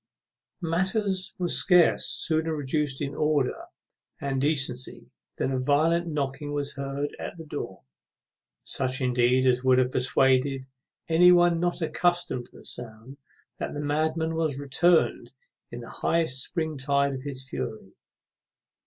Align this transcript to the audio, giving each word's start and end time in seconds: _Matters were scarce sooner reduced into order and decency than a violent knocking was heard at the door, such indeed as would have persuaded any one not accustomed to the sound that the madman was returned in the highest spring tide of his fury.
_Matters 0.67 1.35
were 1.37 1.47
scarce 1.47 2.07
sooner 2.07 2.55
reduced 2.55 3.03
into 3.03 3.17
order 3.19 3.65
and 4.19 4.41
decency 4.41 5.11
than 5.35 5.51
a 5.51 5.59
violent 5.59 6.07
knocking 6.07 6.53
was 6.53 6.73
heard 6.73 7.15
at 7.19 7.37
the 7.37 7.45
door, 7.45 7.83
such 8.63 8.99
indeed 8.99 9.45
as 9.45 9.63
would 9.63 9.77
have 9.77 9.91
persuaded 9.91 10.65
any 11.07 11.31
one 11.31 11.59
not 11.59 11.83
accustomed 11.83 12.47
to 12.47 12.57
the 12.57 12.65
sound 12.65 13.17
that 13.59 13.75
the 13.75 13.79
madman 13.79 14.33
was 14.33 14.57
returned 14.57 15.33
in 15.69 15.81
the 15.81 15.89
highest 16.01 16.43
spring 16.43 16.79
tide 16.79 17.13
of 17.13 17.21
his 17.21 17.47
fury. 17.47 17.91